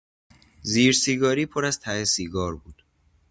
[0.61, 2.83] زیر سیگاری پر از ته سیگار بود.